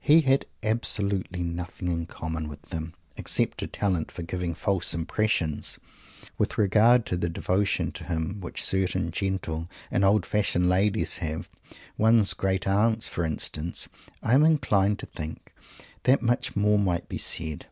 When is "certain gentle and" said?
8.64-10.02